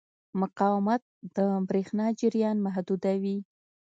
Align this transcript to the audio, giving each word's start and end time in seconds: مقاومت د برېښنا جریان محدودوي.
مقاومت 0.41 1.01
د 1.35 1.37
برېښنا 1.67 2.05
جریان 2.19 2.57
محدودوي. 2.65 3.37